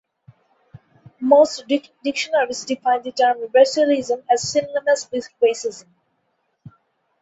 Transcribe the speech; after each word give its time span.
Most 1.19 1.67
dictionaries 1.67 2.65
define 2.65 3.03
the 3.03 3.11
term 3.11 3.37
"racialism" 3.53 4.23
as 4.31 4.51
synonymous 4.51 5.07
with 5.11 5.29
racism. 5.43 5.89